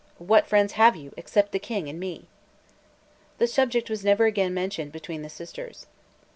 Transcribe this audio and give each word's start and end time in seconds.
What 0.17 0.47
friends 0.47 0.71
have 0.73 0.95
you 0.95 1.13
except 1.15 1.51
the 1.51 1.59
King 1.59 1.87
and 1.87 1.99
me?" 1.99 2.25
The 3.37 3.45
subject 3.45 3.87
was 3.87 4.03
never 4.03 4.25
again 4.25 4.51
mentioned 4.51 4.91
between 4.91 5.21
the 5.21 5.29
sisters. 5.29 5.85